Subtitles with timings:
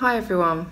[0.00, 0.70] Hi everyone.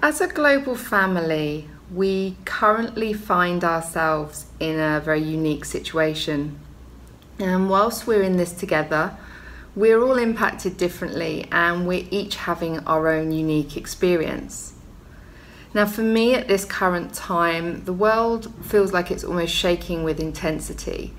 [0.00, 6.60] As a global family, we currently find ourselves in a very unique situation.
[7.40, 9.16] And whilst we're in this together,
[9.74, 14.74] we're all impacted differently and we're each having our own unique experience.
[15.74, 20.20] Now, for me at this current time, the world feels like it's almost shaking with
[20.20, 21.12] intensity.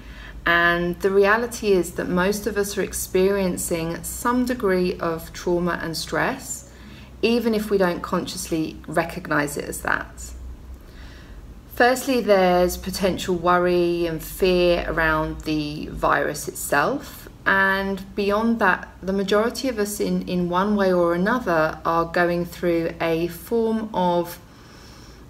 [0.46, 5.98] And the reality is that most of us are experiencing some degree of trauma and
[5.98, 6.65] stress
[7.26, 10.31] even if we don't consciously recognize it as that.
[11.73, 17.27] Firstly, there's potential worry and fear around the virus itself.
[17.44, 22.45] And beyond that, the majority of us, in, in one way or another, are going
[22.45, 24.39] through a form of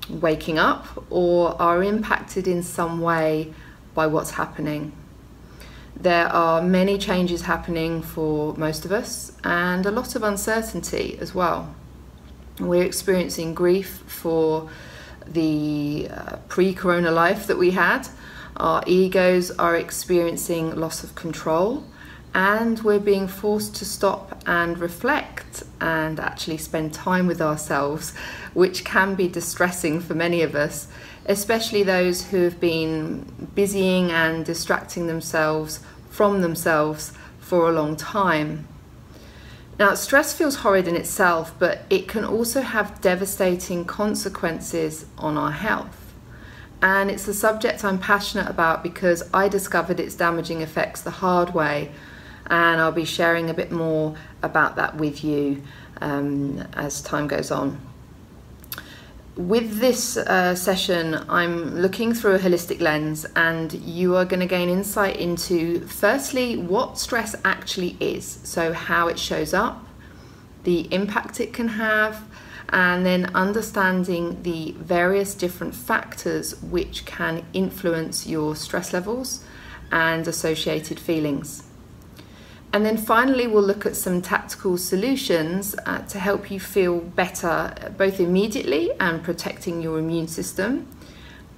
[0.09, 3.53] waking up or are impacted in some way
[3.93, 4.91] by what's happening.
[5.95, 11.33] There are many changes happening for most of us and a lot of uncertainty as
[11.33, 11.73] well.
[12.59, 14.69] We're experiencing grief for
[15.27, 18.07] the uh, pre corona life that we had.
[18.55, 21.83] Our egos are experiencing loss of control,
[22.33, 28.15] and we're being forced to stop and reflect and actually spend time with ourselves,
[28.53, 30.87] which can be distressing for many of us,
[31.25, 38.65] especially those who have been busying and distracting themselves from themselves for a long time.
[39.77, 45.51] Now, stress feels horrid in itself, but it can also have devastating consequences on our
[45.51, 46.13] health.
[46.81, 51.53] And it's a subject I'm passionate about because I discovered its damaging effects the hard
[51.53, 51.91] way,
[52.47, 55.63] and I'll be sharing a bit more about that with you
[55.99, 57.81] um, as time goes on
[59.37, 64.45] with this uh, session, I'm looking through a holistic lens, and you are going to
[64.45, 69.85] gain insight into firstly what stress actually is, so how it shows up,
[70.63, 72.23] the impact it can have,
[72.69, 79.43] and then understanding the various different factors which can influence your stress levels
[79.91, 81.64] and associated feelings.
[82.75, 87.73] And then finally, we'll look at some tactical solutions uh, to help you feel better,
[87.97, 90.85] both immediately and protecting your immune system,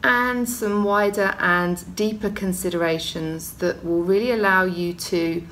[0.03, 5.43] and some wider and deeper considerations that will really allow you to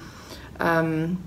[0.59, 1.23] um,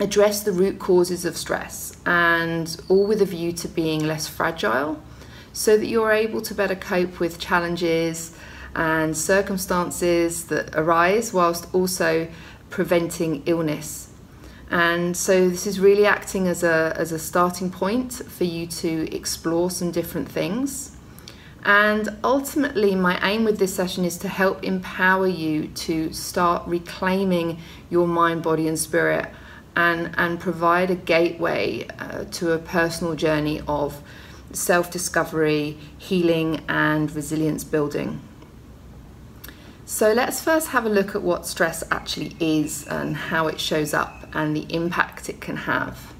[0.00, 5.02] address the root causes of stress, and all with a view to being less fragile
[5.52, 8.34] so that you're able to better cope with challenges
[8.74, 12.26] and circumstances that arise whilst also
[12.70, 14.10] preventing illness.
[14.70, 19.14] And so this is really acting as a, as a starting point for you to
[19.14, 20.96] explore some different things.
[21.64, 27.58] And ultimately, my aim with this session is to help empower you to start reclaiming
[27.90, 29.30] your mind, body, and spirit
[29.74, 34.02] and, and provide a gateway uh, to a personal journey of
[34.52, 38.20] self discovery, healing, and resilience building.
[39.88, 43.94] So let's first have a look at what stress actually is and how it shows
[43.94, 46.12] up and the impact it can have.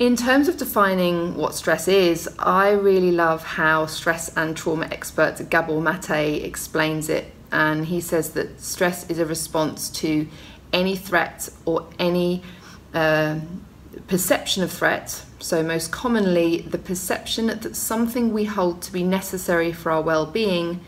[0.00, 5.48] In terms of defining what stress is, I really love how stress and trauma expert
[5.50, 7.32] Gabor Mate explains it.
[7.52, 10.26] And he says that stress is a response to
[10.72, 12.42] any threat or any
[12.92, 13.38] uh,
[14.08, 15.24] perception of threat.
[15.38, 20.26] So, most commonly, the perception that something we hold to be necessary for our well
[20.26, 20.80] being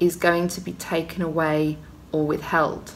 [0.00, 1.78] is going to be taken away
[2.12, 2.92] or withheld.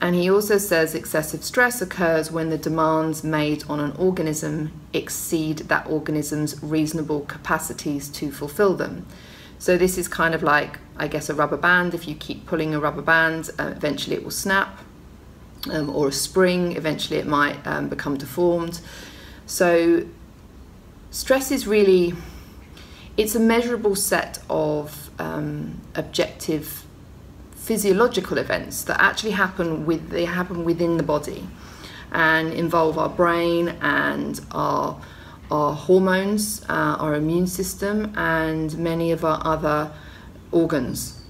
[0.00, 5.58] And he also says excessive stress occurs when the demands made on an organism exceed
[5.58, 9.06] that organism's reasonable capacities to fulfill them.
[9.58, 11.92] So, this is kind of like, I guess, a rubber band.
[11.92, 14.78] If you keep pulling a rubber band, uh, eventually it will snap,
[15.68, 18.80] um, or a spring, eventually it might um, become deformed.
[19.46, 20.06] So,
[21.10, 22.14] stress is really
[23.18, 26.84] it's a measurable set of um, objective
[27.52, 31.46] physiological events that actually happen with they happen within the body
[32.12, 34.98] and involve our brain and our
[35.50, 39.90] our hormones, uh, our immune system, and many of our other
[40.52, 41.22] organs.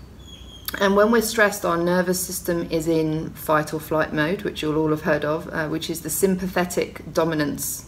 [0.81, 4.77] And when we're stressed, our nervous system is in fight or flight mode, which you'll
[4.77, 7.88] all have heard of, uh, which is the sympathetic dominance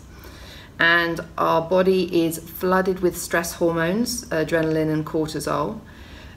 [0.81, 5.79] and our body is flooded with stress hormones, adrenaline and cortisol,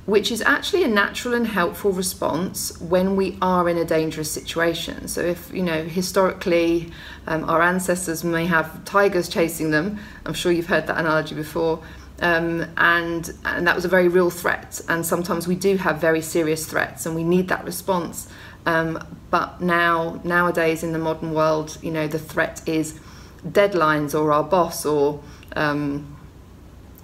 [0.06, 5.08] which is actually a natural and helpful response when we are in a dangerous situation.
[5.08, 6.92] So, if you know, historically,
[7.26, 11.82] um, our ancestors may have tigers chasing them, I'm sure you've heard that analogy before.
[12.22, 14.82] Um, and and that was a very real threat.
[14.90, 18.28] And sometimes we do have very serious threats, and we need that response.
[18.66, 19.00] Um,
[19.30, 23.00] but now nowadays in the modern world, you know, the threat is
[23.48, 25.22] deadlines or our boss or
[25.56, 26.14] um,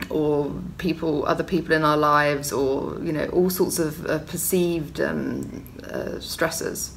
[0.10, 5.00] or people, other people in our lives, or you know, all sorts of uh, perceived
[5.02, 6.92] um, uh, stressors.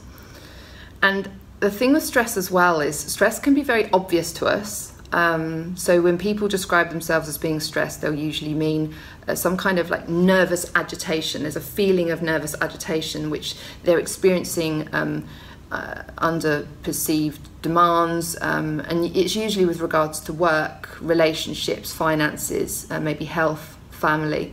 [1.02, 1.28] And
[1.60, 4.92] the thing with stress as well is stress can be very obvious to us.
[5.12, 8.94] Um, so when people describe themselves as being stressed, they'll usually mean
[9.28, 11.42] uh, some kind of like nervous agitation.
[11.42, 15.26] There's a feeling of nervous agitation which they're experiencing um,
[15.72, 23.00] uh, under perceived demands, um, and it's usually with regards to work, relationships, finances, uh,
[23.00, 24.52] maybe health, family.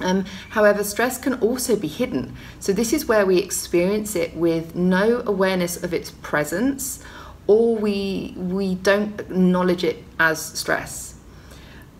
[0.00, 2.36] Um, however, stress can also be hidden.
[2.60, 7.02] So, this is where we experience it with no awareness of its presence,
[7.48, 11.16] or we, we don't acknowledge it as stress.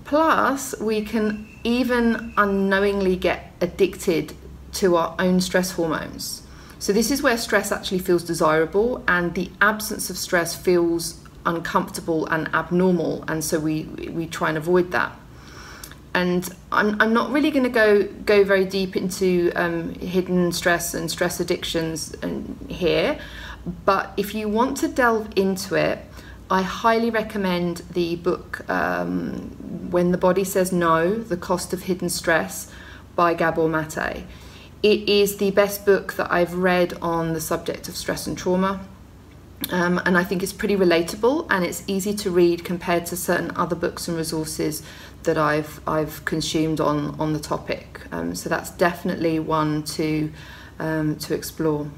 [0.04, 4.34] Plus, we can even unknowingly get addicted
[4.74, 6.42] to our own stress hormones.
[6.80, 12.26] So, this is where stress actually feels desirable, and the absence of stress feels uncomfortable
[12.28, 15.14] and abnormal, and so we, we try and avoid that.
[16.14, 20.94] And I'm, I'm not really going to go go very deep into um, hidden stress
[20.94, 23.20] and stress addictions and here,
[23.84, 25.98] but if you want to delve into it,
[26.50, 32.08] I highly recommend the book um, When the Body Says No: The Cost of Hidden
[32.08, 32.72] Stress
[33.14, 34.24] by Gabor Mate.
[34.82, 38.80] It is the best book that I've read on the subject of stress and trauma.
[39.70, 43.52] Um, and I think it's pretty relatable and it's easy to read compared to certain
[43.56, 44.82] other books and resources
[45.24, 48.00] that I've I've consumed on on the topic.
[48.10, 50.32] Um, so that's definitely one to
[50.78, 51.90] um, to explore.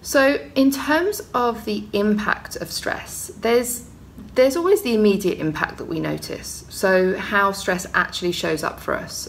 [0.00, 3.88] So in terms of the impact of stress, there's
[4.34, 6.64] there's always the immediate impact that we notice.
[6.70, 9.28] So how stress actually shows up for us.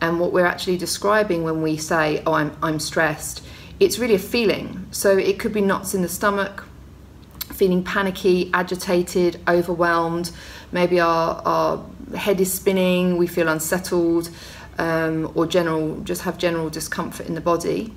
[0.00, 3.42] And what we're actually describing when we say, "Oh, I'm I'm stressed,"
[3.80, 4.86] it's really a feeling.
[4.90, 6.64] So it could be knots in the stomach,
[7.52, 10.30] feeling panicky, agitated, overwhelmed.
[10.72, 11.84] Maybe our our
[12.14, 14.30] head is spinning, we feel unsettled,
[14.78, 17.92] um, or general just have general discomfort in the body,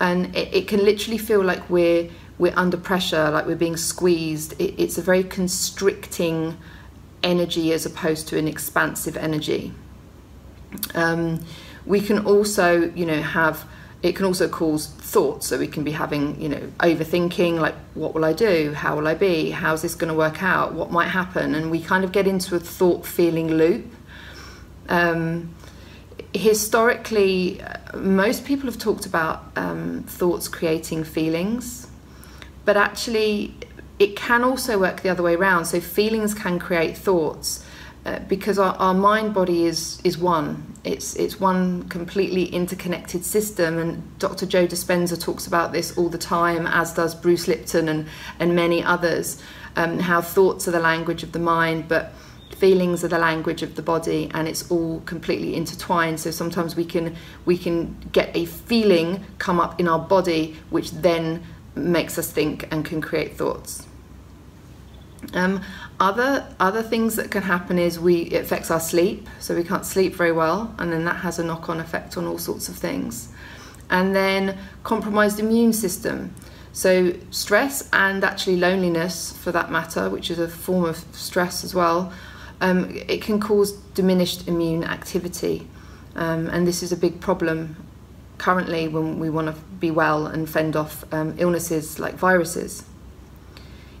[0.00, 2.08] and it, it, can literally feel like we're
[2.38, 4.54] we're under pressure, like we're being squeezed.
[4.60, 6.56] It, it's a very constricting
[7.22, 9.72] energy as opposed to an expansive energy.
[10.94, 11.44] Um,
[11.86, 13.66] we can also, you know, have
[14.04, 15.46] it can also cause thoughts.
[15.46, 18.74] So we can be having, you know, overthinking, like, what will I do?
[18.74, 19.50] How will I be?
[19.50, 20.74] How's this going to work out?
[20.74, 21.54] What might happen?
[21.54, 23.86] And we kind of get into a thought feeling loop.
[24.90, 25.54] Um,
[26.34, 27.62] historically,
[27.94, 31.86] most people have talked about um, thoughts creating feelings,
[32.66, 33.54] but actually,
[33.98, 35.64] it can also work the other way around.
[35.64, 37.63] So feelings can create thoughts.
[38.04, 43.78] Uh, because our, our mind body is is one it's it's one completely interconnected system
[43.78, 44.44] and Dr.
[44.44, 48.06] Joe Dispenza talks about this all the time as does Bruce Lipton and
[48.38, 49.42] and many others
[49.76, 52.12] um, how thoughts are the language of the mind but
[52.54, 56.84] feelings are the language of the body and it's all completely intertwined so sometimes we
[56.84, 57.16] can
[57.46, 61.42] we can get a feeling come up in our body which then
[61.74, 63.86] makes us think and can create thoughts
[65.34, 65.62] um,
[66.00, 69.86] other other things that can happen is we it affects our sleep, so we can't
[69.86, 73.28] sleep very well, and then that has a knock-on effect on all sorts of things.
[73.90, 76.34] And then compromised immune system.
[76.72, 81.74] So stress and actually loneliness, for that matter, which is a form of stress as
[81.74, 82.12] well,
[82.60, 85.68] um, it can cause diminished immune activity,
[86.16, 87.76] um, and this is a big problem
[88.38, 92.84] currently when we want to be well and fend off um, illnesses like viruses.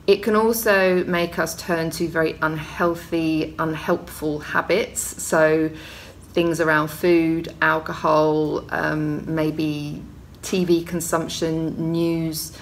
[0.06, 5.00] It can also make us turn to very unhealthy, unhelpful habits.
[5.00, 5.70] So,
[6.34, 10.02] things around food, alcohol, um, maybe
[10.42, 12.56] TV consumption, news,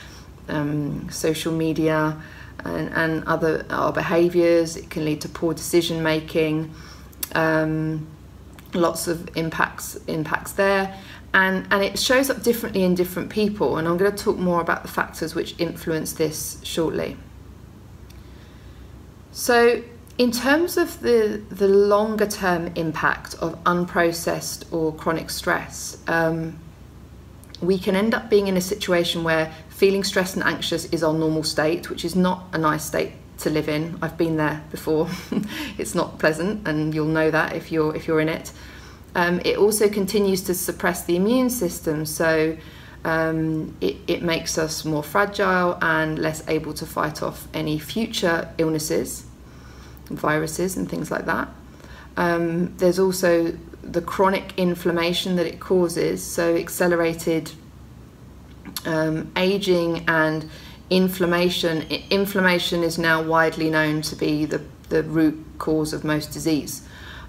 [0.48, 2.20] um, social media,
[2.64, 4.76] and, and other our behaviours.
[4.76, 6.72] It can lead to poor decision making.
[7.34, 8.06] Um,
[8.74, 10.98] lots of impacts impacts there
[11.34, 14.62] and and it shows up differently in different people and I'm going to talk more
[14.62, 17.16] about the factors which influence this shortly.
[19.42, 19.82] So,
[20.18, 26.60] in terms of the, the longer term impact of unprocessed or chronic stress, um,
[27.60, 31.12] we can end up being in a situation where feeling stressed and anxious is our
[31.12, 33.98] normal state, which is not a nice state to live in.
[34.00, 35.10] I've been there before.
[35.76, 38.52] it's not pleasant, and you'll know that if you're if you're in it.
[39.16, 42.56] Um, it also continues to suppress the immune system, so
[43.04, 48.48] um, it, it makes us more fragile and less able to fight off any future
[48.56, 49.26] illnesses,
[50.08, 51.48] viruses, and things like that.
[52.16, 57.52] Um, there's also the chronic inflammation that it causes, so accelerated
[58.84, 60.48] um, aging and
[60.90, 61.82] inflammation.
[62.10, 66.86] Inflammation is now widely known to be the, the root cause of most disease,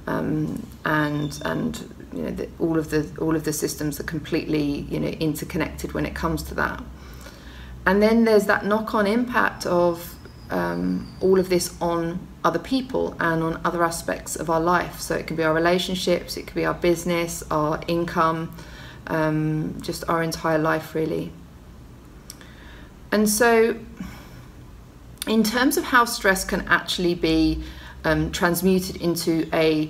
[0.08, 4.82] um, and and you know the, all of the all of the systems are completely
[4.90, 6.84] you know interconnected when it comes to that.
[7.86, 10.16] And then there's that knock-on impact of
[10.50, 15.00] um, all of this on other people and on other aspects of our life.
[15.00, 18.56] So it can be our relationships, it could be our business, our income,
[19.08, 21.32] um, just our entire life, really.
[23.12, 23.78] And so,
[25.28, 27.64] in terms of how stress can actually be
[28.04, 29.90] um, transmuted into a,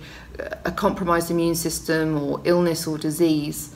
[0.66, 3.76] a compromised immune system or illness or disease,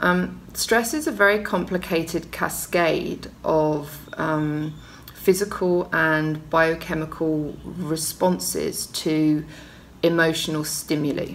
[0.00, 4.74] um, stress is a very complicated cascade of um,
[5.18, 9.44] physical and biochemical responses to
[10.02, 11.34] emotional stimuli.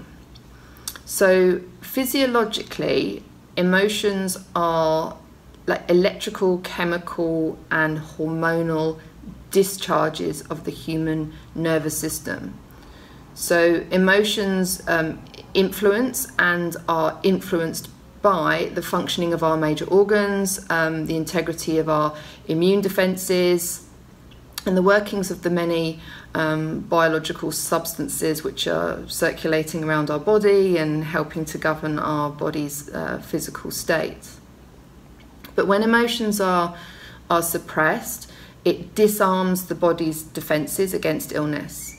[1.06, 3.24] So, physiologically,
[3.58, 5.18] emotions are
[5.68, 9.00] like electrical, chemical, and hormonal
[9.52, 12.58] discharges of the human nervous system.
[13.36, 15.22] So, emotions um,
[15.54, 17.90] influence and are influenced
[18.24, 22.16] by the functioning of our major organs, um, the integrity of our
[22.48, 23.86] immune defenses,
[24.66, 26.00] and the workings of the many
[26.34, 32.90] um, biological substances which are circulating around our body and helping to govern our body's
[32.90, 34.30] uh, physical state.
[35.56, 36.76] But when emotions are,
[37.30, 38.32] are suppressed,
[38.64, 41.96] it disarms the body's defenses against illness.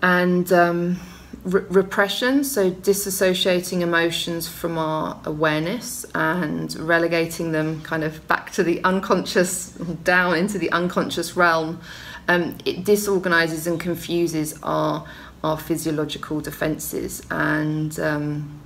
[0.00, 1.00] And um,
[1.44, 8.62] re- repression, so disassociating emotions from our awareness and relegating them kind of back to
[8.62, 9.70] the unconscious,
[10.04, 11.80] down into the unconscious realm,
[12.28, 15.06] um, it disorganizes and confuses our
[15.44, 18.62] our physiological defenses, and um,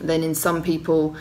[0.00, 1.14] then in some people,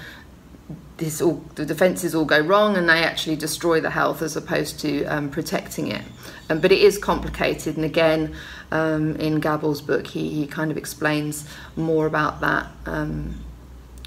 [0.98, 4.80] this all the defenses all go wrong and they actually destroy the health as opposed
[4.80, 6.02] to um, protecting it.
[6.50, 8.36] Um, but it is complicated, and again,
[8.72, 13.44] um, in Gabor's book, he, he kind of explains more about that um,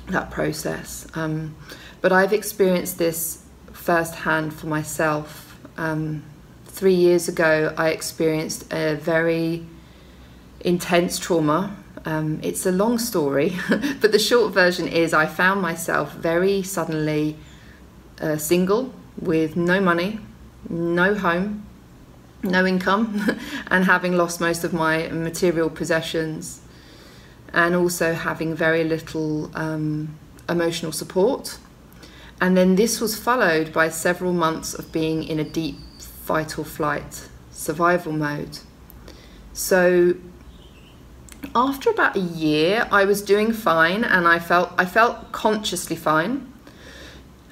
[0.09, 1.07] that process.
[1.15, 1.55] Um,
[2.01, 5.59] but I've experienced this firsthand for myself.
[5.77, 6.23] Um,
[6.67, 9.67] three years ago, I experienced a very
[10.61, 11.77] intense trauma.
[12.05, 13.57] Um, it's a long story,
[14.01, 17.37] but the short version is I found myself very suddenly
[18.21, 20.19] uh, single with no money,
[20.69, 21.67] no home,
[22.43, 23.39] no income
[23.71, 26.63] and having lost most of my material possessions
[27.53, 30.17] and also having very little um,
[30.49, 31.59] emotional support.
[32.41, 36.65] And then this was followed by several months of being in a deep fight or
[36.65, 38.59] flight survival mode.
[39.53, 40.15] So
[41.55, 46.53] after about a year, I was doing fine and I felt I felt consciously fine.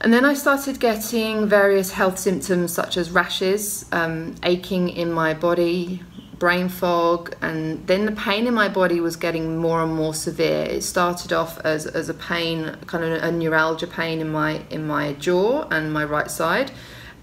[0.00, 5.34] And then I started getting various health symptoms such as rashes, um, aching in my
[5.34, 6.02] body,
[6.38, 10.62] brain fog, and then the pain in my body was getting more and more severe.
[10.62, 14.86] It started off as, as a pain, kind of a neuralgia pain in my in
[14.86, 16.70] my jaw and my right side,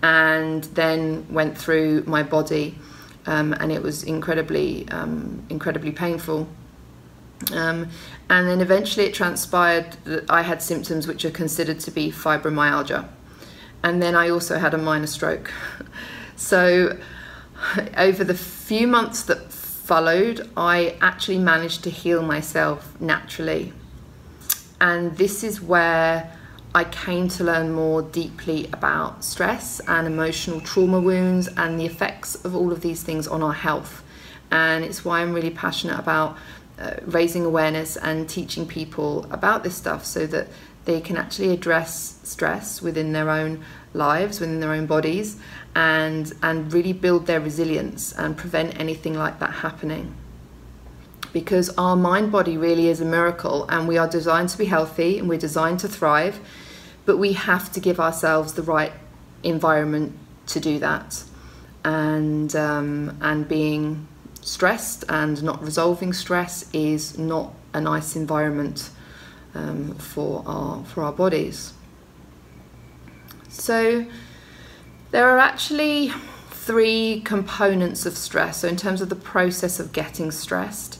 [0.03, 2.77] and then went through my body,
[3.27, 6.47] um, and it was incredibly um, incredibly painful.
[7.53, 7.89] Um,
[8.29, 13.07] and then eventually it transpired that I had symptoms which are considered to be fibromyalgia.
[13.83, 15.51] And then I also had a minor stroke.
[16.35, 16.97] so,
[17.97, 23.73] over the few months that followed, I actually managed to heal myself naturally.
[24.81, 26.34] And this is where
[26.75, 32.35] I came to learn more deeply about stress and emotional trauma wounds and the effects
[32.43, 34.03] of all of these things on our health.
[34.51, 36.35] And it's why I'm really passionate about
[36.77, 40.49] uh, raising awareness and teaching people about this stuff so that
[40.83, 43.63] they can actually address stress within their own
[43.93, 45.39] lives, within their own bodies,
[45.75, 50.13] and and really build their resilience and prevent anything like that happening.
[51.31, 55.17] Because our mind body really is a miracle, and we are designed to be healthy
[55.19, 56.41] and we're designed to thrive,
[57.05, 58.93] but we have to give ourselves the right
[59.43, 61.23] environment to do that,
[61.83, 64.07] and um, and being
[64.41, 68.89] stressed and not resolving stress is not a nice environment
[69.53, 71.73] um, for our for our bodies.
[73.49, 74.05] So
[75.11, 76.11] there are actually
[76.49, 78.61] three components of stress.
[78.61, 80.99] So in terms of the process of getting stressed,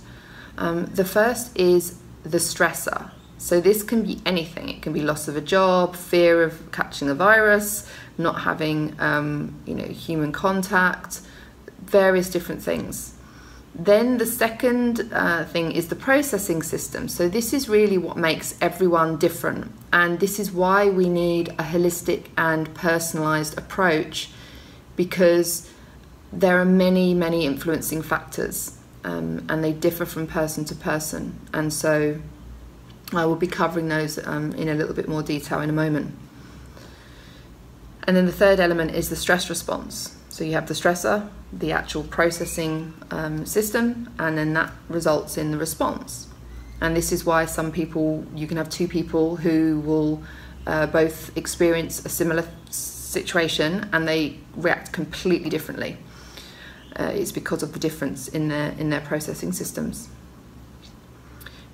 [0.58, 3.12] um, the first is the stressor.
[3.46, 4.70] So this can be anything.
[4.70, 7.88] It can be loss of a job, fear of catching a virus,
[8.18, 11.22] not having um, you know human contact,
[11.84, 13.14] various different things.
[13.76, 17.08] Then the second uh, thing is the processing system.
[17.08, 19.72] So this is really what makes everyone different.
[19.94, 24.32] And this is why we need a holistic and personalized approach
[24.96, 25.70] because
[26.34, 31.40] there are many, many influencing factors um, and they differ from person to person.
[31.54, 32.22] And so
[33.14, 36.16] I will be covering those um, in a little bit more detail in a moment.
[38.08, 40.18] And then the third element is the stress response.
[40.30, 45.52] So you have the stressor, the actual processing um, system, and then that results in
[45.52, 46.28] the response.
[46.82, 50.22] And this is why some people, you can have two people who will
[50.68, 55.98] uh, both experience a similar situation and they react completely differently.
[57.00, 60.10] Uh, it's because of the difference in their, in their processing systems.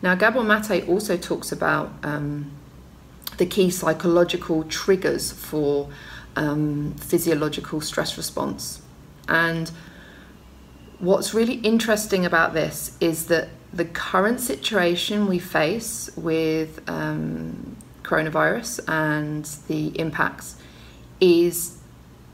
[0.02, 2.52] Now, Gabor Mate also talks about um,
[3.38, 5.90] the key psychological triggers for
[6.36, 8.82] um, physiological stress response.
[9.28, 9.72] And
[11.00, 18.82] what's really interesting about this is that the current situation we face with um, coronavirus
[18.88, 20.58] and the impacts
[21.20, 21.78] is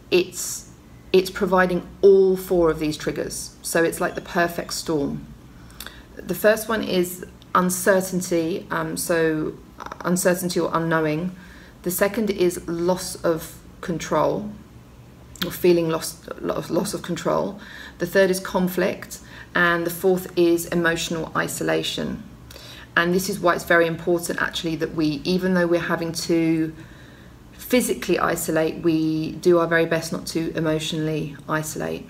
[0.10, 0.72] it's
[1.14, 3.56] it's providing all four of these triggers.
[3.62, 5.26] So it's like the perfect storm.
[6.16, 7.26] The first one is
[7.58, 9.54] uncertainty, um, so
[10.02, 11.36] uncertainty or unknowing.
[11.82, 14.50] The second is loss of control,
[15.44, 17.60] or feeling lost, loss of control.
[17.98, 19.20] The third is conflict,
[19.56, 22.24] and the fourth is emotional isolation.
[22.96, 26.74] And this is why it's very important, actually, that we, even though we're having to
[27.54, 32.08] physically isolate, we do our very best not to emotionally isolate.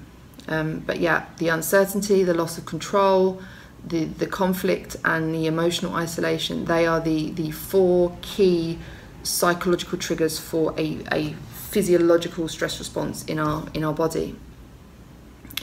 [0.48, 3.42] Um, but yeah, the uncertainty, the loss of control,
[3.86, 8.80] the, the conflict, and the emotional isolation, they are the, the four key
[9.24, 14.36] psychological triggers for a, a physiological stress response in our, in our body.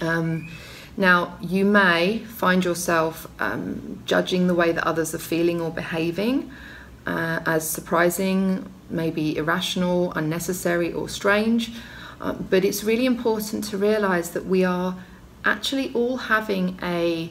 [0.01, 0.51] Um,
[0.97, 6.53] now, you may find yourself um, judging the way that others are feeling or behaving
[7.07, 11.73] uh, as surprising, maybe irrational, unnecessary, or strange.
[12.21, 14.97] Uh, but it's really important to realize that we are
[15.45, 17.31] actually all having a,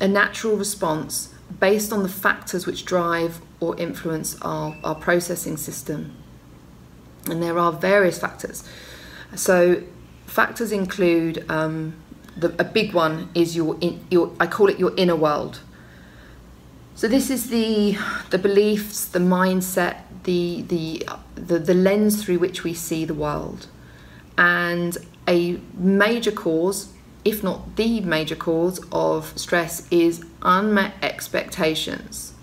[0.00, 6.14] a natural response based on the factors which drive or influence our, our processing system.
[7.26, 8.64] And there are various factors.
[9.34, 9.82] So,
[10.26, 11.94] factors include um,
[12.36, 15.60] the, a big one is your, in, your, I call it your inner world.
[16.98, 17.96] So this is the
[18.30, 23.68] the beliefs, the mindset, the the the, the lens through which we see the world,
[24.36, 26.88] and a major cause,
[27.24, 32.34] if not the major cause of stress, is unmet expectations.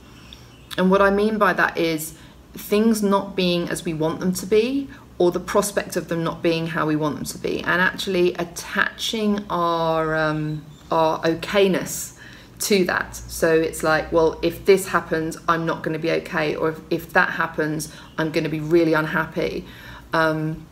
[0.77, 2.15] And what I mean by that is
[2.53, 6.41] things not being as we want them to be, or the prospect of them not
[6.41, 12.17] being how we want them to be, and actually attaching our um, our okayness
[12.59, 13.15] to that.
[13.15, 16.79] So it's like, well, if this happens, I'm not going to be okay, or if,
[16.89, 19.65] if that happens, I'm going to be really unhappy.
[20.13, 20.65] Um,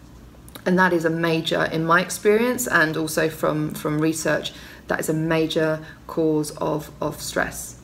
[0.66, 4.54] and that is a major, in my experience, and also from, from research,
[4.88, 7.80] that is a major cause of, of stress.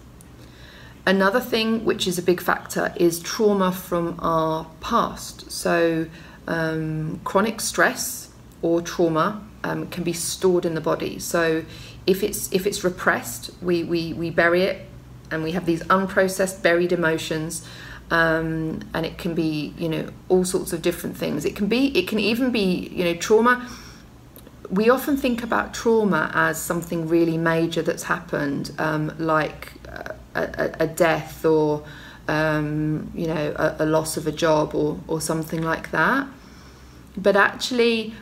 [1.06, 5.52] Another thing which is a big factor is trauma from our past.
[5.52, 6.08] So,
[6.48, 8.30] um, chronic stress
[8.62, 11.20] or trauma um, can be stored in the body.
[11.20, 11.66] So,
[12.06, 14.86] if it's if it's repressed, we, we, we bury it
[15.32, 17.68] and we have these unprocessed buried emotions
[18.12, 21.46] um, and it can be you know all sorts of different things.
[21.46, 23.70] It can be it can even be you know trauma.
[24.70, 29.74] We often think about trauma as something really major that's happened um, like
[30.36, 31.84] a, a, death or
[32.28, 36.28] um, you know a, a loss of a job or, or something like that.
[37.18, 38.14] But actually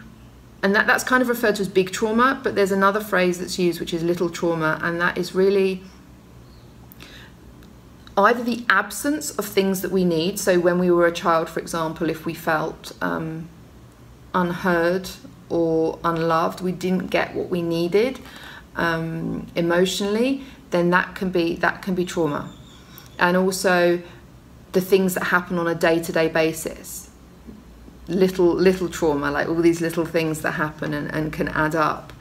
[0.63, 3.59] and that, that's kind of referred to as big trauma, but there's another phrase that's
[3.59, 5.83] used which is little trauma, and that is really
[8.17, 10.39] either the absence of things that we need.
[10.39, 13.49] So, when we were a child, for example, if we felt um,
[14.33, 15.09] unheard
[15.49, 18.19] or unloved, we didn't get what we needed
[18.75, 22.51] um, emotionally, then that can be that can be trauma,
[23.19, 24.01] and also
[24.73, 27.07] the things that happen on a day to day basis
[28.07, 32.13] little little trauma, like all these little things that happen and, and can add up.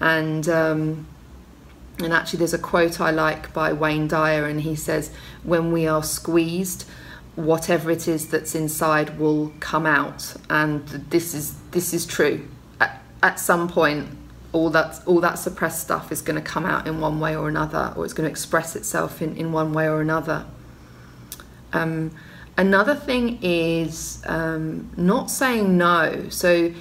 [0.00, 1.06] And um,
[2.04, 5.10] and actually, there's a quote I like by Wayne Dyer, and he says,
[5.42, 6.84] "When we are squeezed,
[7.34, 12.46] whatever it is that's inside will come out." And this is this is true.
[12.80, 14.08] At, at some point,
[14.52, 17.48] all that all that suppressed stuff is going to come out in one way or
[17.48, 20.46] another, or it's going to express itself in, in one way or another.
[21.72, 22.12] Um,
[22.56, 26.26] Another thing is um, not saying no.
[26.28, 26.72] So,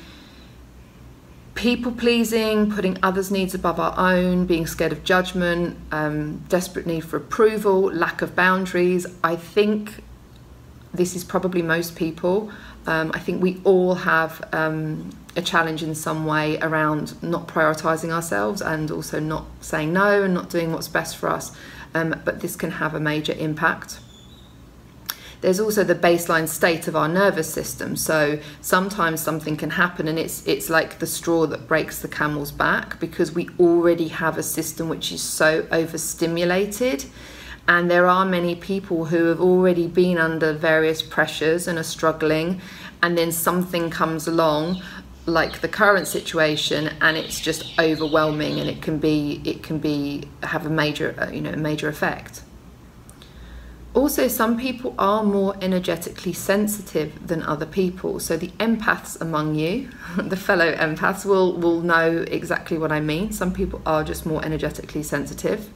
[1.61, 7.01] people pleasing, putting others' needs above our own, being scared of judgment, um, desperate need
[7.01, 9.05] for approval, lack of boundaries.
[9.23, 10.03] I think
[10.91, 12.51] this is probably most people.
[12.87, 18.09] Um, I think we all have um, a challenge in some way around not prioritizing
[18.09, 21.55] ourselves and also not saying no and not doing what's best for us.
[21.93, 23.99] Um, but this can have a major impact.
[25.41, 27.95] There's also the baseline state of our nervous system.
[27.95, 32.51] So sometimes something can happen and it's it's like the straw that breaks the camel's
[32.51, 37.05] back because we already have a system which is so overstimulated.
[37.67, 42.59] And there are many people who have already been under various pressures and are struggling,
[43.01, 44.81] and then something comes along
[45.27, 50.23] like the current situation and it's just overwhelming and it can be it can be
[50.41, 52.41] have a major uh, you know a major effect
[53.93, 58.21] also, some people are more energetically sensitive than other people.
[58.21, 63.33] So the empaths among you, the fellow empaths, will, will know exactly what I mean.
[63.33, 65.69] Some people are just more energetically sensitive,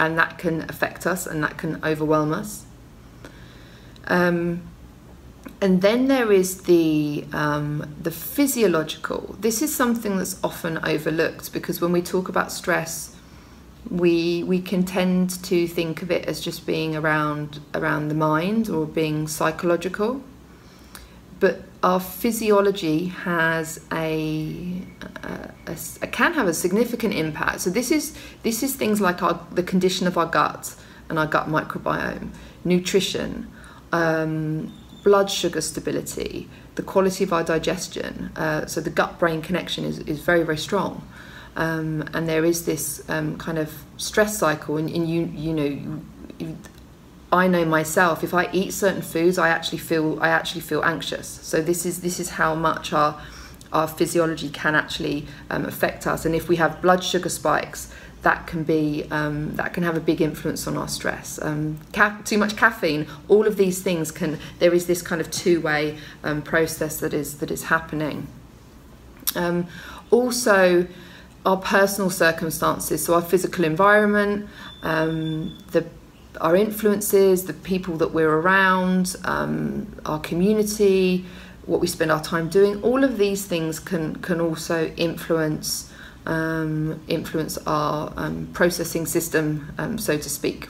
[0.00, 2.64] and that can affect us and that can overwhelm us.
[4.08, 4.62] Um,
[5.60, 9.36] and then there is the um, the physiological.
[9.38, 13.14] This is something that's often overlooked because when we talk about stress,
[13.88, 18.68] we we can tend to think of it as just being around around the mind
[18.68, 20.22] or being psychological.
[21.38, 24.82] But our physiology has a,
[25.24, 27.62] a, a, a, can have a significant impact.
[27.62, 30.74] So this is this is things like our the condition of our gut
[31.08, 32.28] and our gut microbiome
[32.64, 33.50] nutrition
[33.92, 38.30] um, blood sugar stability the quality of our digestion.
[38.36, 41.02] Uh, so the gut brain connection is, is very very strong
[41.56, 45.64] um, and there is this um, kind of stress cycle and, and you you know
[45.64, 46.04] you,
[46.38, 46.58] you,
[47.32, 51.28] I know myself if I eat certain foods I actually feel I actually feel anxious
[51.28, 53.20] so this is this is how much our
[53.72, 58.46] our physiology can actually um, affect us and if we have blood sugar spikes that
[58.46, 61.38] can be um, that can have a big influence on our stress.
[61.40, 61.78] Um,
[62.24, 64.38] too much caffeine, all of these things can.
[64.58, 68.26] There is this kind of two-way um, process that is that is happening.
[69.34, 69.68] Um,
[70.10, 70.86] also,
[71.46, 74.48] our personal circumstances, so our physical environment,
[74.82, 75.86] um, the
[76.40, 81.24] our influences, the people that we're around, um, our community,
[81.66, 85.90] what we spend our time doing, all of these things can can also influence
[86.26, 90.68] um, influence our um, processing system, um, so to speak.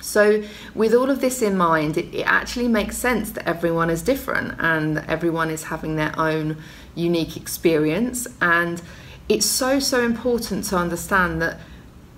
[0.00, 0.42] So,
[0.74, 4.54] with all of this in mind, it, it, actually makes sense that everyone is different
[4.60, 6.58] and everyone is having their own
[6.94, 8.80] unique experience and
[9.28, 11.58] it's so, so important to understand that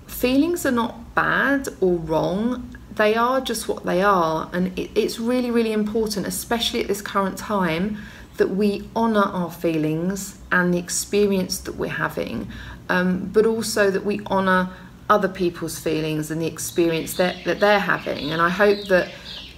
[0.07, 2.75] feelings are not bad or wrong.
[2.95, 4.49] They are just what they are.
[4.53, 7.97] And it, it's really, really important, especially at this current time,
[8.37, 12.47] that we honour our feelings and the experience that we're having,
[12.87, 14.69] um, but also that we honour
[15.09, 18.31] other people's feelings and the experience that, that they're having.
[18.31, 19.09] And I hope that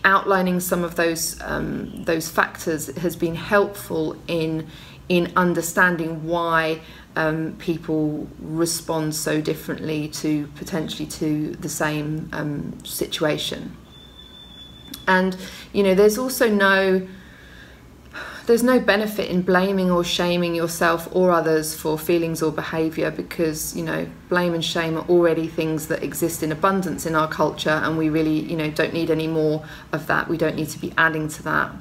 [0.03, 4.67] outlining some of those um, those factors has been helpful in
[5.09, 6.79] in understanding why
[7.15, 13.75] um, people respond so differently to potentially to the same um, situation.
[15.07, 15.35] And
[15.73, 17.07] you know, there's also no
[18.47, 23.75] there's no benefit in blaming or shaming yourself or others for feelings or behavior because
[23.75, 27.69] you know blame and shame are already things that exist in abundance in our culture
[27.69, 30.79] and we really you know don't need any more of that we don't need to
[30.79, 31.71] be adding to that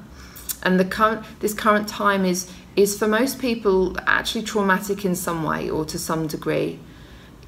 [0.63, 5.43] and the current this current time is is for most people actually traumatic in some
[5.43, 6.79] way or to some degree.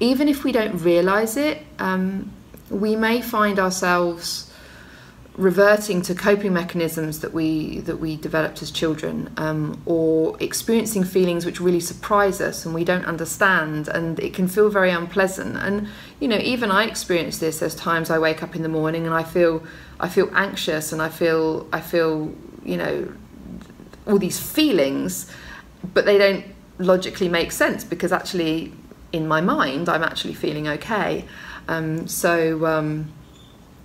[0.00, 2.30] Even if we don't realize it, um,
[2.70, 4.50] we may find ourselves
[5.36, 11.44] reverting to coping mechanisms that we that we developed as children um, or experiencing feelings
[11.44, 15.88] which really surprise us and we don't understand and it can feel very unpleasant and
[16.20, 19.14] you know even I experience this there's times I wake up in the morning and
[19.14, 19.64] I feel
[19.98, 22.32] I feel anxious and I feel I feel
[22.64, 23.12] you know
[24.06, 25.30] all these feelings,
[25.92, 26.44] but they don't
[26.78, 28.72] logically make sense because actually,
[29.12, 31.24] in my mind, I'm actually feeling okay.
[31.68, 33.12] Um, so, um,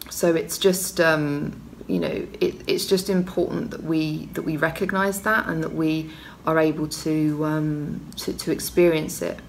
[0.09, 5.21] so it's just um, you know it, it's just important that we that we recognise
[5.21, 6.11] that and that we
[6.45, 9.39] are able to, um, to to experience it.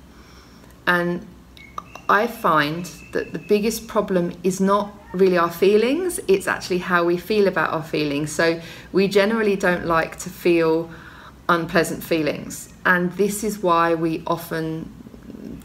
[0.87, 1.26] And
[2.09, 7.16] I find that the biggest problem is not really our feelings, it's actually how we
[7.16, 8.33] feel about our feelings.
[8.33, 8.61] So
[8.92, 10.90] we generally don't like to feel
[11.49, 12.73] unpleasant feelings.
[12.87, 14.90] And this is why we often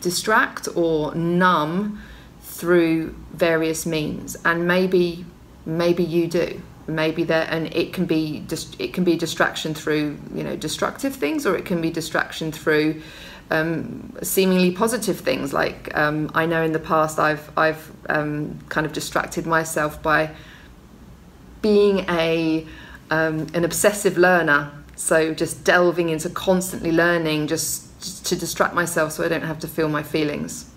[0.01, 2.01] distract or numb
[2.41, 4.35] through various means.
[4.45, 5.25] And maybe
[5.65, 6.61] maybe you do.
[6.87, 11.15] Maybe there and it can be just it can be distraction through, you know, destructive
[11.15, 13.01] things or it can be distraction through
[13.51, 15.53] um, seemingly positive things.
[15.53, 20.31] Like um, I know in the past I've I've um, kind of distracted myself by
[21.61, 22.65] being a
[23.11, 24.71] um, an obsessive learner.
[24.95, 29.59] So just delving into constantly learning just, just to distract myself so I don't have
[29.59, 30.71] to feel my feelings.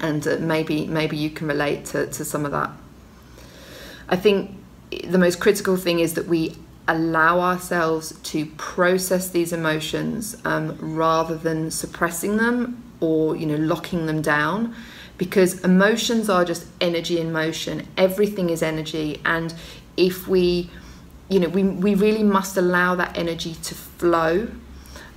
[0.00, 2.70] And uh, maybe maybe you can relate to, to some of that.
[4.08, 4.50] I think
[5.02, 11.36] the most critical thing is that we allow ourselves to process these emotions um, rather
[11.36, 14.74] than suppressing them or you know locking them down
[15.16, 17.86] because emotions are just energy in motion.
[17.96, 19.54] Everything is energy and
[19.96, 20.70] if we
[21.28, 24.48] you know we, we really must allow that energy to flow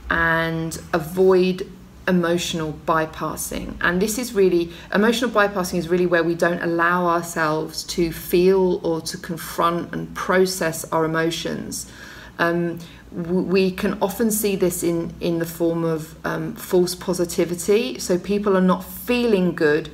[0.09, 1.69] and avoid
[2.07, 3.75] emotional bypassing.
[3.81, 8.79] And this is really emotional bypassing is really where we don't allow ourselves to feel
[8.85, 11.91] or to confront and process our emotions.
[12.39, 12.79] Um,
[13.11, 17.99] we can often see this in in the form of um, false positivity.
[17.99, 19.89] So people are not feeling good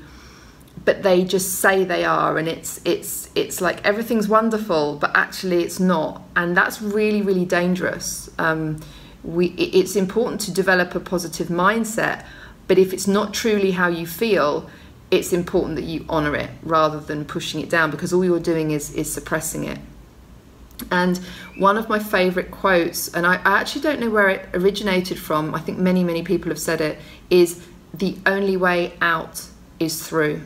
[0.86, 5.64] but they just say they are and it's it's it's like everything's wonderful but actually
[5.64, 6.22] it's not.
[6.36, 8.30] And that's really really dangerous.
[8.38, 8.82] Um,
[9.24, 12.26] we it's important to develop a positive mindset
[12.68, 14.70] but if it's not truly how you feel
[15.12, 18.72] it's important that you honor it rather than pushing it down because all you're doing
[18.72, 19.78] is is suppressing it.
[20.92, 21.18] And
[21.58, 25.54] one of my favorite quotes and I, I actually don't know where it originated from
[25.54, 26.98] i think many many people have said it
[27.30, 29.46] is the only way out
[29.80, 30.42] is through.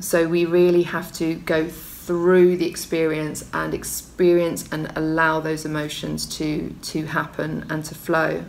[0.00, 1.68] So we really have to go
[2.10, 8.44] through the experience and experience and allow those emotions to to happen and to flow.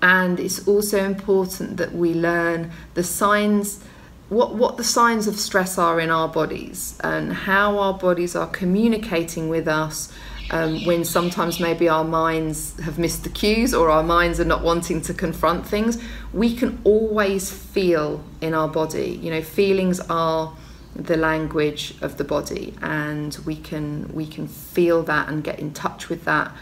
[0.00, 3.84] And it's also important that we learn the signs
[4.30, 8.46] what what the signs of stress are in our bodies and how our bodies are
[8.46, 10.10] communicating with us
[10.50, 14.62] um, when sometimes maybe our minds have missed the cues or our minds are not
[14.62, 15.98] wanting to confront things.
[16.32, 19.20] We can always feel in our body.
[19.22, 20.56] You know feelings are
[20.94, 25.72] the language of the body and we can we can feel that and get in
[25.72, 26.52] touch with that.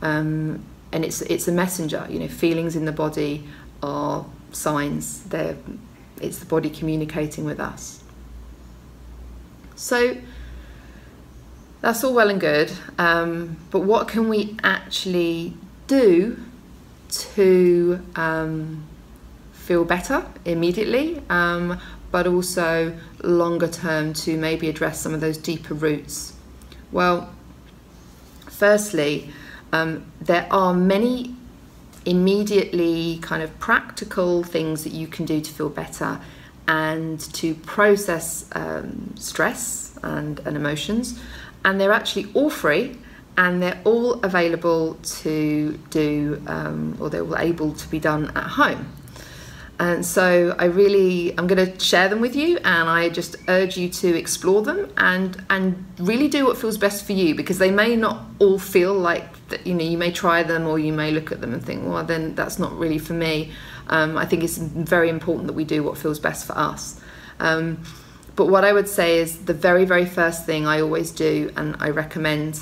[0.00, 3.44] Um, and it's it's a messenger you know feelings in the body
[3.82, 5.24] are signs.
[5.24, 5.56] They're
[6.20, 8.02] it's the body communicating with us.
[9.74, 10.16] So
[11.80, 15.54] that's all well and good um, but what can we actually
[15.88, 16.38] do
[17.10, 18.84] to um,
[19.52, 21.22] feel better immediately?
[21.28, 21.80] Um,
[22.12, 26.34] but also longer term to maybe address some of those deeper roots?
[26.92, 27.34] Well,
[28.48, 29.30] firstly,
[29.72, 31.34] um, there are many
[32.04, 36.20] immediately kind of practical things that you can do to feel better
[36.68, 41.18] and to process um, stress and, and emotions.
[41.64, 42.96] And they're actually all free
[43.36, 48.44] and they're all available to do um, or they're all able to be done at
[48.44, 48.86] home.
[49.82, 53.76] And so I really, I'm going to share them with you, and I just urge
[53.76, 57.72] you to explore them and and really do what feels best for you because they
[57.72, 59.66] may not all feel like that.
[59.66, 62.04] You know, you may try them or you may look at them and think, well,
[62.04, 63.50] then that's not really for me.
[63.88, 67.00] Um, I think it's very important that we do what feels best for us.
[67.40, 67.82] Um,
[68.36, 71.74] but what I would say is the very, very first thing I always do, and
[71.80, 72.60] I recommend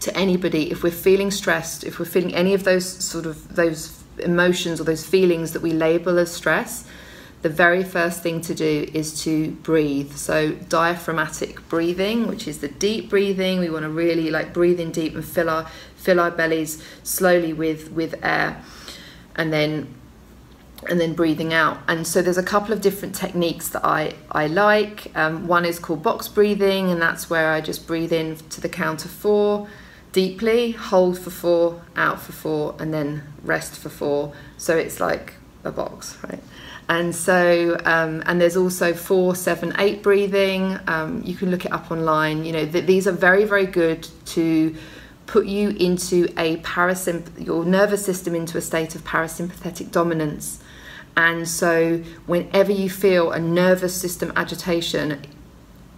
[0.00, 4.02] to anybody if we're feeling stressed, if we're feeling any of those sort of those
[4.18, 6.86] emotions or those feelings that we label as stress,
[7.42, 10.12] the very first thing to do is to breathe.
[10.12, 13.60] So diaphragmatic breathing, which is the deep breathing.
[13.60, 17.52] We want to really like breathe in deep and fill our fill our bellies slowly
[17.52, 18.62] with with air,
[19.36, 19.94] and then
[20.88, 21.78] and then breathing out.
[21.88, 25.12] And so there's a couple of different techniques that I I like.
[25.14, 28.68] Um, one is called box breathing, and that's where I just breathe in to the
[28.68, 29.68] count of four
[30.16, 34.32] deeply, hold for four, out for four, and then rest for four.
[34.56, 36.42] So it's like a box, right?
[36.88, 40.78] And so, um, and there's also four, seven, eight breathing.
[40.86, 42.46] Um, you can look it up online.
[42.46, 44.74] You know, th- these are very, very good to
[45.26, 50.60] put you into a parasymp, your nervous system into a state of parasympathetic dominance.
[51.14, 55.26] And so, whenever you feel a nervous system agitation,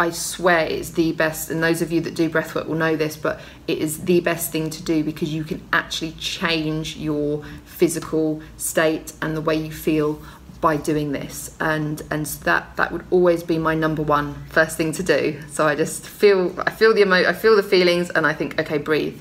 [0.00, 3.16] I swear it's the best, and those of you that do breathwork will know this,
[3.16, 8.40] but it is the best thing to do because you can actually change your physical
[8.56, 10.22] state and the way you feel
[10.60, 11.56] by doing this.
[11.60, 15.40] And and that that would always be my number one first thing to do.
[15.50, 18.58] So i just feel i feel the emo i feel the feelings and i think
[18.60, 19.20] okay breathe.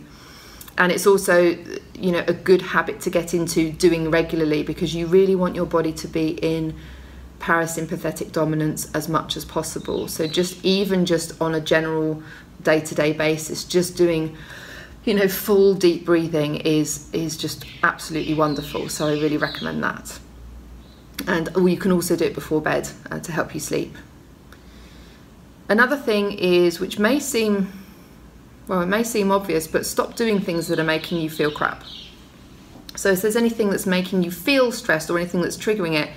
[0.78, 1.58] And it's also
[1.96, 5.66] you know a good habit to get into doing regularly because you really want your
[5.66, 6.76] body to be in
[7.40, 10.08] parasympathetic dominance as much as possible.
[10.08, 12.22] So just even just on a general
[12.64, 14.36] day-to-day basis, just doing
[15.06, 18.90] you know full deep breathing is is just absolutely wonderful.
[18.90, 20.20] So I really recommend that.
[21.28, 23.96] And you can also do it before bed uh, to help you sleep.
[25.70, 27.72] Another thing is which may seem
[28.68, 31.84] well, it may seem obvious, but stop doing things that are making you feel crap.
[32.96, 36.10] So if there's anything that's making you feel stressed or anything that's triggering it,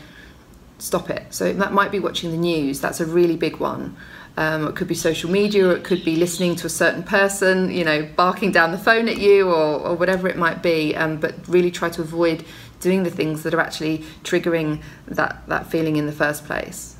[0.81, 1.23] stop it.
[1.31, 2.81] So that might be watching the news.
[2.81, 3.97] That's a really big one.
[4.37, 7.71] Um, it could be social media, or it could be listening to a certain person,
[7.71, 10.97] you know, barking down the phone at you, or, or whatever it might be.
[10.97, 12.45] Um, but really try to avoid
[12.81, 16.97] doing the things that are actually triggering that, that feeling in the first place.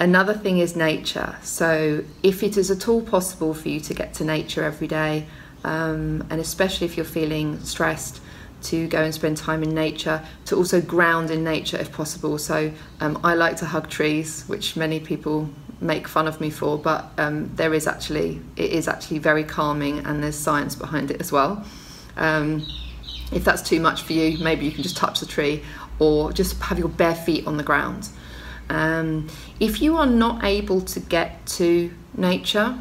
[0.00, 1.36] Another thing is nature.
[1.42, 5.26] So, if it is at all possible for you to get to nature every day,
[5.62, 8.20] um, and especially if you're feeling stressed,
[8.64, 12.38] to go and spend time in nature, to also ground in nature if possible.
[12.38, 15.48] So, um, I like to hug trees, which many people
[15.80, 19.98] make fun of me for, but um, there is actually it is actually very calming,
[20.06, 21.64] and there's science behind it as well.
[22.16, 22.66] Um,
[23.32, 25.62] if that's too much for you, maybe you can just touch the tree
[25.98, 28.08] or just have your bare feet on the ground.
[28.70, 29.28] Um,
[29.60, 32.78] if you are not able to get to nature,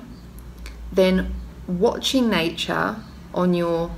[0.91, 1.33] then
[1.67, 2.95] watching nature
[3.33, 3.91] on your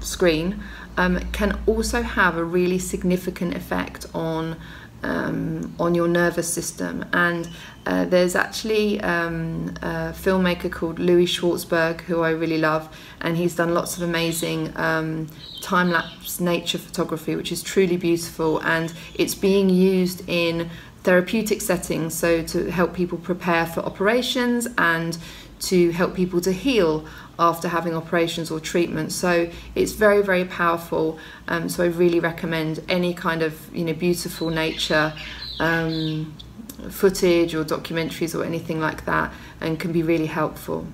[0.00, 0.62] screen
[1.00, 4.56] um, can also have a really significant effect on
[5.02, 7.06] um, on your nervous system.
[7.14, 7.48] And
[7.86, 13.56] uh, there's actually um, a filmmaker called Louis Schwartzberg, who I really love, and he's
[13.56, 15.28] done lots of amazing um,
[15.62, 18.58] time lapse nature photography, which is truly beautiful.
[18.58, 20.68] And it's being used in
[21.02, 25.16] therapeutic settings, so to help people prepare for operations and
[25.60, 27.06] to help people to heal
[27.40, 29.10] after having operations or treatment.
[29.10, 31.18] So it's very, very powerful.
[31.48, 35.12] Um, so I really recommend any kind of you know beautiful nature
[35.58, 36.36] um,
[36.90, 40.86] footage or documentaries or anything like that, and can be really helpful.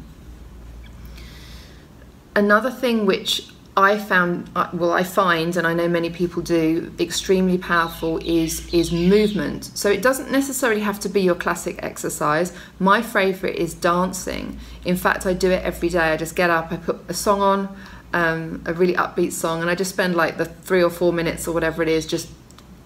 [2.34, 3.48] Another thing which
[3.78, 8.72] I found, uh, well, I find, and I know many people do, extremely powerful is
[8.72, 9.70] is movement.
[9.74, 12.54] So it doesn't necessarily have to be your classic exercise.
[12.78, 14.58] My favourite is dancing.
[14.86, 16.12] In fact, I do it every day.
[16.12, 17.76] I just get up, I put a song on,
[18.14, 21.46] um, a really upbeat song, and I just spend like the three or four minutes
[21.46, 22.30] or whatever it is, just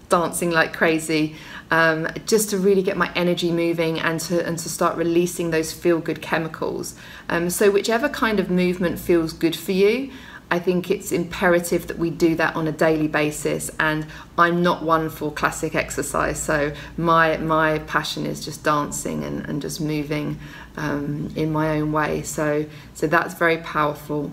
[0.09, 1.37] dancing like crazy,
[1.71, 5.71] um, just to really get my energy moving and to and to start releasing those
[5.71, 6.95] feel good chemicals.
[7.29, 10.11] Um, so whichever kind of movement feels good for you.
[10.51, 13.71] I think it's imperative that we do that on a daily basis.
[13.79, 14.05] And
[14.37, 19.61] I'm not one for classic exercise, so my my passion is just dancing and, and
[19.61, 20.37] just moving
[20.75, 22.21] um, in my own way.
[22.23, 24.29] So so that's very powerful,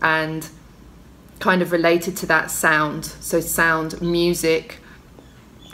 [0.00, 0.48] and
[1.38, 3.04] kind of related to that sound.
[3.04, 4.78] So sound, music,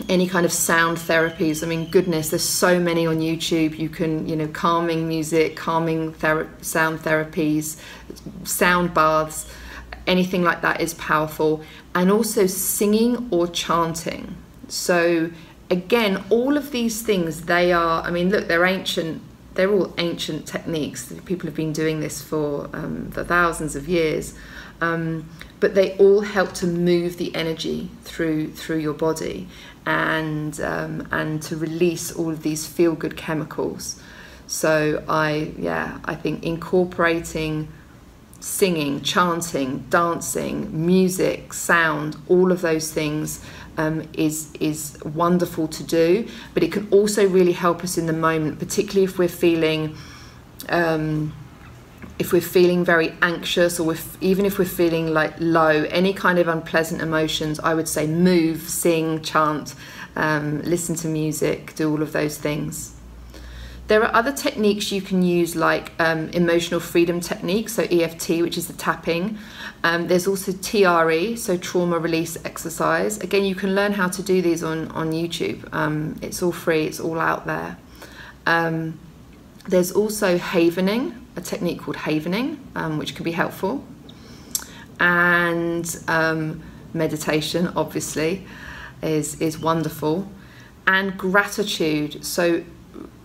[0.08, 1.62] any kind of sound therapies.
[1.62, 3.78] I mean, goodness, there's so many on YouTube.
[3.78, 7.80] You can, you know, calming music, calming thera- sound therapies,
[8.42, 9.48] sound baths
[10.08, 11.62] anything like that is powerful.
[11.94, 14.36] And also singing or chanting.
[14.68, 15.30] So,
[15.70, 19.22] again, all of these things, they are, I mean, look, they're ancient.
[19.54, 21.12] They're all ancient techniques.
[21.24, 24.34] People have been doing this for, um, for thousands of years.
[24.80, 25.28] Um,
[25.60, 29.48] but they all help to move the energy through through your body
[29.86, 34.00] and um, and to release all of these feel good chemicals.
[34.46, 37.68] So I yeah I think incorporating
[38.40, 43.44] singing, chanting, dancing, music, sound, all of those things
[43.76, 46.28] um, is is wonderful to do.
[46.54, 49.96] But it can also really help us in the moment, particularly if we're feeling.
[50.68, 51.34] Um,
[52.18, 56.40] if we're feeling very anxious or if, even if we're feeling like low, any kind
[56.40, 59.76] of unpleasant emotions, I would say move, sing, chant,
[60.16, 62.97] um, listen to music, do all of those things.
[63.88, 68.58] There are other techniques you can use, like um, emotional freedom techniques, so EFT, which
[68.58, 69.38] is the tapping.
[69.82, 73.18] Um, there's also TRE, so trauma release exercise.
[73.20, 75.72] Again, you can learn how to do these on, on YouTube.
[75.72, 77.78] Um, it's all free, it's all out there.
[78.44, 79.00] Um,
[79.66, 83.82] there's also havening, a technique called havening, um, which can be helpful.
[85.00, 88.46] And um, meditation, obviously,
[89.02, 90.30] is, is wonderful.
[90.86, 92.22] And gratitude.
[92.22, 92.64] So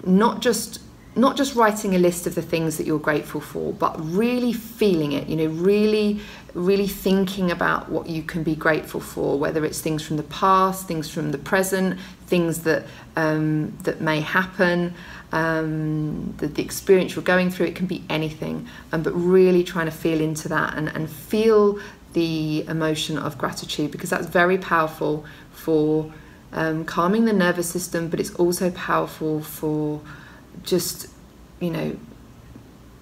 [0.05, 0.79] not just
[1.15, 5.11] not just writing a list of the things that you're grateful for, but really feeling
[5.11, 6.19] it, you know, really,
[6.55, 10.87] really thinking about what you can be grateful for, whether it's things from the past,
[10.87, 12.85] things from the present, things that,
[13.15, 14.93] um, that may happen,
[15.31, 19.85] um, the, the experience you're going through, it can be anything, um, but really trying
[19.85, 21.79] to feel into that and, and feel
[22.13, 26.11] the emotion of gratitude because that's very powerful for
[26.53, 30.01] um, calming the nervous system, but it's also powerful for
[30.63, 31.07] just,
[31.59, 31.97] you know,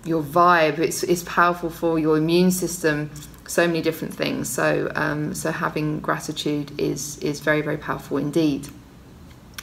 [0.05, 0.79] your vibe.
[0.79, 3.11] It's, it's powerful for your immune system,
[3.45, 4.49] so many different things.
[4.49, 8.67] So, um, so having gratitude is, is very, very powerful indeed.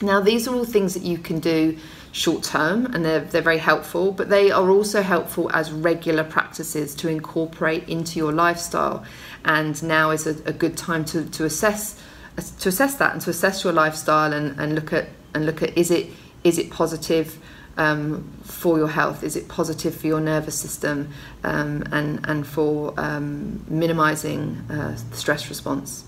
[0.01, 1.77] Now, these are all things that you can do
[2.11, 6.95] short term and they're, they're very helpful, but they are also helpful as regular practices
[6.95, 9.03] to incorporate into your lifestyle.
[9.45, 12.01] And now is a, a good time to, to assess
[12.41, 15.77] to assess that and to assess your lifestyle and, and look at and look at
[15.77, 16.07] is it
[16.43, 17.37] is it positive
[17.77, 19.23] um, for your health?
[19.23, 21.09] Is it positive for your nervous system
[21.43, 26.05] um, and and for um, minimizing uh, stress response?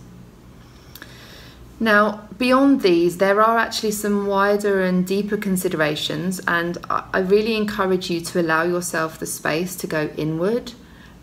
[1.79, 8.07] Now, beyond these, there are actually some wider and deeper considerations, and I really encourage
[8.07, 10.73] you to allow yourself the space to go inward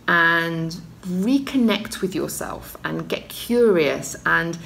[0.09, 0.73] and
[1.07, 4.59] reconnect with yourself and get curious and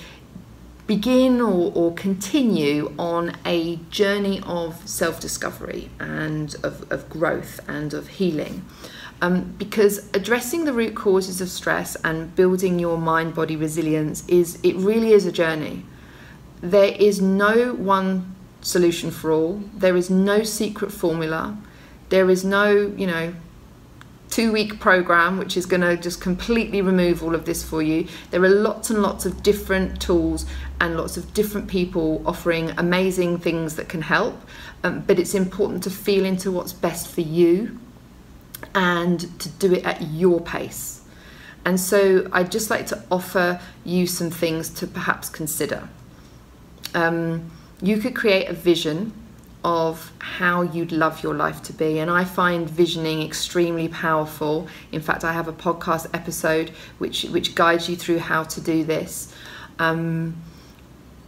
[0.86, 7.94] begin or, or continue on a journey of self discovery and of, of growth and
[7.94, 8.64] of healing.
[9.20, 14.58] Um, because addressing the root causes of stress and building your mind body resilience is
[14.64, 15.84] it really is a journey.
[16.60, 19.62] There is no one solution for all.
[19.74, 21.56] There is no secret formula.
[22.08, 23.34] There is no you know
[24.32, 28.06] two week program which is going to just completely remove all of this for you
[28.30, 30.46] there are lots and lots of different tools
[30.80, 34.34] and lots of different people offering amazing things that can help
[34.84, 37.78] um, but it's important to feel into what's best for you
[38.74, 41.02] and to do it at your pace.
[41.64, 45.88] And so I'd just like to offer you some things to perhaps consider.
[46.94, 49.12] Um, you could create a vision
[49.64, 51.98] of how you'd love your life to be.
[51.98, 54.66] And I find visioning extremely powerful.
[54.90, 58.84] In fact, I have a podcast episode which, which guides you through how to do
[58.84, 59.32] this.
[59.78, 60.36] Um,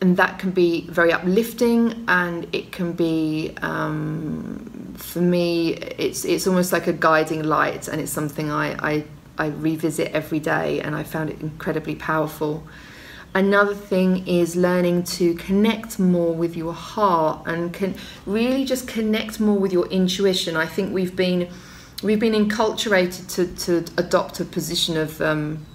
[0.01, 6.47] and that can be very uplifting and it can be um, for me it's it's
[6.47, 9.05] almost like a guiding light and it's something I, I
[9.39, 12.65] I revisit every day and I found it incredibly powerful
[13.35, 17.95] another thing is learning to connect more with your heart and can
[18.27, 20.57] really just connect more with your intuition.
[20.57, 21.49] I think we've been
[22.03, 25.67] we've been enculturated to, to adopt a position of um,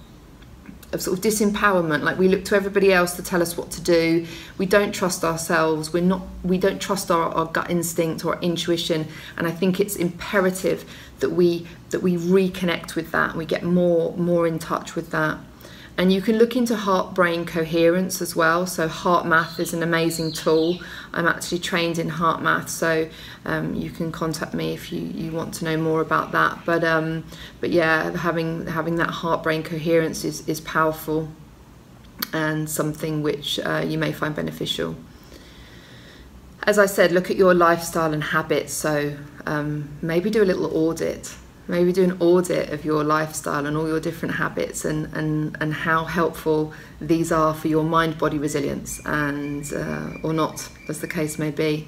[0.92, 2.02] of sort of disempowerment.
[2.02, 4.26] Like we look to everybody else to tell us what to do.
[4.58, 5.92] We don't trust ourselves.
[5.92, 9.06] We're not we don't trust our, our gut instinct or intuition.
[9.36, 10.90] And i think it's imperative
[11.20, 13.36] that we that we reconnect with that.
[13.36, 15.38] We get more more in touch with that
[16.00, 18.66] and you can look into heart brain coherence as well.
[18.66, 20.80] So, heart math is an amazing tool.
[21.12, 23.06] I'm actually trained in heart math, so
[23.44, 26.64] um, you can contact me if you, you want to know more about that.
[26.64, 27.24] But, um,
[27.60, 31.28] but yeah, having, having that heart brain coherence is, is powerful
[32.32, 34.96] and something which uh, you may find beneficial.
[36.62, 38.72] As I said, look at your lifestyle and habits.
[38.72, 41.36] So, um, maybe do a little audit
[41.70, 45.72] maybe do an audit of your lifestyle and all your different habits and, and, and
[45.72, 51.06] how helpful these are for your mind body resilience and uh, or not as the
[51.06, 51.86] case may be.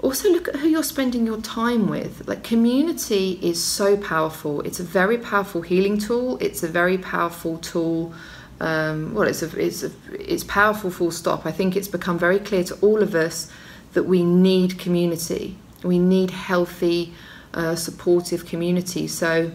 [0.00, 2.28] Also look at who you're spending your time with.
[2.28, 4.60] Like community is so powerful.
[4.60, 6.36] It's a very powerful healing tool.
[6.38, 8.12] It's a very powerful tool
[8.60, 11.46] um, well it's a, it's a, it's powerful full stop.
[11.46, 13.50] I think it's become very clear to all of us
[13.94, 15.56] that we need community.
[15.82, 17.14] We need healthy
[17.54, 19.06] uh, supportive community.
[19.08, 19.50] So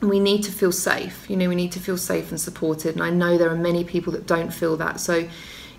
[0.00, 1.28] we need to feel safe.
[1.30, 2.94] You know, we need to feel safe and supported.
[2.94, 5.00] And I know there are many people that don't feel that.
[5.00, 5.28] So,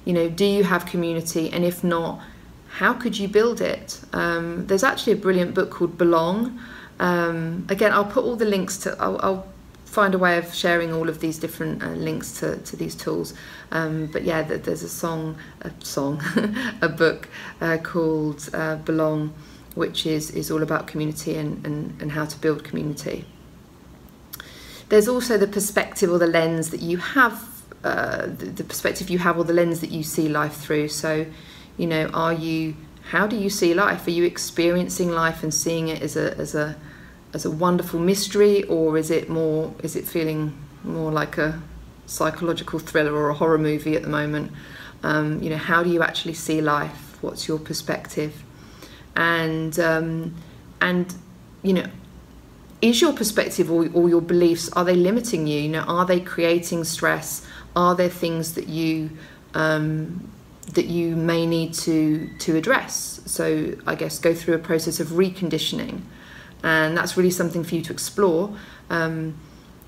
[0.05, 1.51] you know, do you have community?
[1.51, 2.21] And if not,
[2.69, 3.99] how could you build it?
[4.13, 6.59] Um, there's actually a brilliant book called Belong.
[6.99, 8.95] Um, again, I'll put all the links to.
[8.99, 9.53] I'll, I'll,
[9.85, 13.35] find a way of sharing all of these different uh, links to, to these tools.
[13.71, 16.19] Um, but yeah, there's a song, a song,
[16.81, 17.29] a book
[17.61, 19.31] uh, called uh, Belong
[19.75, 23.25] which is, is all about community and, and, and how to build community.
[24.89, 29.19] There's also the perspective or the lens that you have, uh, the, the perspective you
[29.19, 30.89] have or the lens that you see life through.
[30.89, 31.25] So,
[31.77, 32.75] you know, are you,
[33.09, 34.05] how do you see life?
[34.05, 36.75] Are you experiencing life and seeing it as a, as a,
[37.33, 41.59] as a wonderful mystery or is it more, is it feeling more like a
[42.05, 44.51] psychological thriller or a horror movie at the moment?
[45.01, 47.17] Um, you know, how do you actually see life?
[47.21, 48.43] What's your perspective?
[49.15, 50.35] And um,
[50.81, 51.13] and
[51.61, 51.85] you know
[52.81, 55.61] is your perspective or, or your beliefs are they limiting you?
[55.61, 57.45] You know are they creating stress?
[57.75, 59.09] Are there things that you
[59.53, 60.29] um,
[60.73, 63.21] that you may need to to address?
[63.25, 66.01] So i guess go through a process of reconditioning.
[66.61, 68.55] And that's really something for you to explore.
[68.89, 69.35] Um,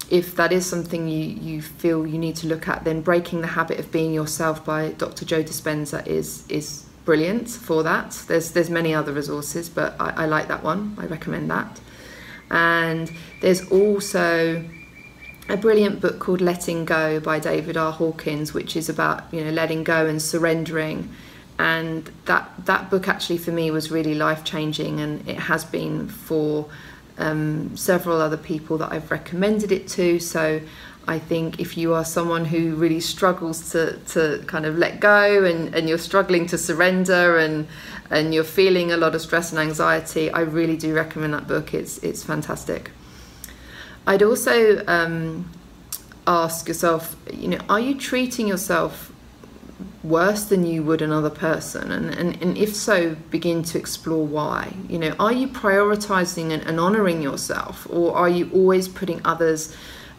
[0.09, 3.47] if that is something you, you feel you need to look at then breaking the
[3.47, 8.12] habit of being yourself by dr joe dispenza is is brilliant for that.
[8.28, 10.95] There's there's many other resources, but I, I like that one.
[10.97, 11.80] I recommend that.
[12.51, 14.64] And there's also
[15.47, 17.91] a brilliant book called Letting Go by David R.
[17.91, 21.10] Hawkins, which is about you know letting go and surrendering,
[21.60, 26.08] and that that book actually for me was really life changing, and it has been
[26.08, 26.68] for
[27.18, 30.20] um, several other people that I've recommended it to.
[30.20, 30.62] So
[31.08, 35.43] I think if you are someone who really struggles to, to kind of let go
[35.43, 37.68] and, and you're struggling to surrender and
[38.12, 41.74] and you're feeling a lot of stress and anxiety, I really do recommend that book.
[41.74, 42.91] It's it's fantastic.
[44.08, 45.49] I'd also um,
[46.28, 49.12] ask yourself, you know, are you treating yourself
[50.03, 51.91] worse than you would another person?
[51.91, 54.74] And, and, and if so, begin to explore why.
[54.88, 59.76] You know, are you prioritizing and, and honoring yourself, or are you always putting others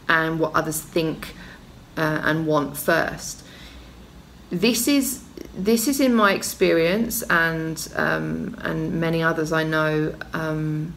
[0.09, 1.35] and what others think
[1.97, 3.43] uh, and want first?
[4.51, 5.25] This is
[5.57, 10.95] this is in my experience and um, and many others I know um,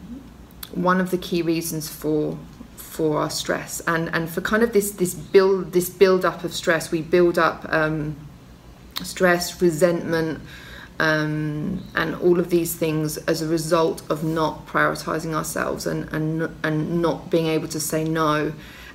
[0.72, 2.38] one of the key reasons for
[2.76, 6.52] for our stress and and for kind of this this build this build up of
[6.52, 8.16] stress we build up um,
[9.02, 10.40] stress resentment
[10.98, 16.54] um, and all of these things as a result of not prioritizing ourselves and and
[16.62, 18.52] and not being able to say no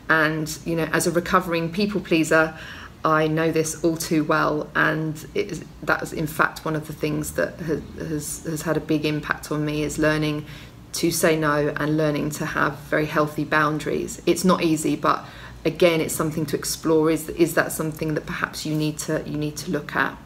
[0.09, 2.57] and you know as a recovering people pleaser
[3.05, 6.93] I know this all too well, and it, that was in fact one of the
[6.93, 10.47] things that has, has, has had a big impact on me is learning
[10.93, 14.23] to say no and learning to have very healthy boundaries.
[14.25, 15.23] It's not easy, but
[15.65, 17.11] again, it's something to explore.
[17.11, 20.17] Is is that something that perhaps you need to you need to look at?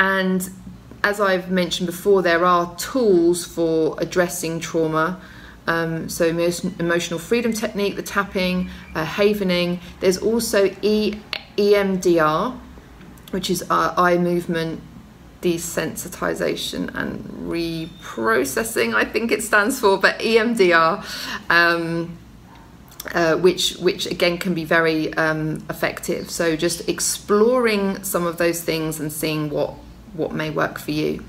[0.00, 0.50] And
[1.04, 5.20] as I've mentioned before, there are tools for addressing trauma.
[5.66, 9.80] Um, so emotional freedom technique, the tapping, uh, havening.
[10.00, 11.18] There's also e-
[11.56, 12.58] EMDR,
[13.30, 14.82] which is eye movement
[15.40, 18.94] desensitization and reprocessing.
[18.94, 21.04] I think it stands for, but EMDR.
[21.50, 22.18] Um,
[23.12, 26.30] uh, which which again can be very um, effective.
[26.30, 29.74] So just exploring some of those things and seeing what
[30.14, 31.22] what may work for you.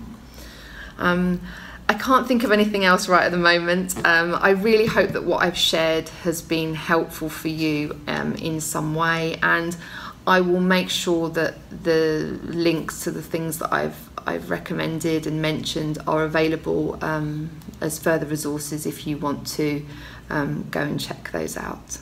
[0.98, 1.42] Um,
[1.88, 3.96] I can't think of anything else right at the moment.
[4.06, 8.60] Um, I really hope that what I've shared has been helpful for you um, in
[8.60, 9.78] some way, and
[10.26, 15.40] I will make sure that the links to the things that I've I've recommended and
[15.40, 19.86] mentioned are available um, as further resources if you want to
[20.32, 22.00] um, go and check those out.